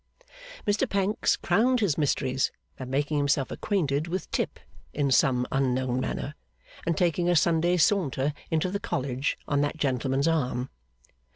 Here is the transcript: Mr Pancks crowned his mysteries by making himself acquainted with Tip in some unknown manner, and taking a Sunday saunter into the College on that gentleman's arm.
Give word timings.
Mr 0.65 0.89
Pancks 0.89 1.35
crowned 1.37 1.79
his 1.79 1.95
mysteries 1.95 2.51
by 2.75 2.85
making 2.85 3.17
himself 3.17 3.51
acquainted 3.51 4.07
with 4.07 4.31
Tip 4.31 4.59
in 4.95 5.11
some 5.11 5.45
unknown 5.51 5.99
manner, 5.99 6.33
and 6.87 6.97
taking 6.97 7.29
a 7.29 7.35
Sunday 7.35 7.77
saunter 7.77 8.33
into 8.49 8.71
the 8.71 8.79
College 8.79 9.37
on 9.47 9.61
that 9.61 9.77
gentleman's 9.77 10.27
arm. 10.27 10.71